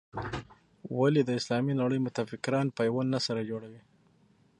ولې 0.99 1.21
د 1.25 1.29
اسلامي 1.39 1.73
نړۍ 1.81 1.99
متفکران 2.01 2.67
پیوند 2.77 3.11
سره 3.27 3.39
نه 3.43 3.47
جوړوي. 3.49 3.81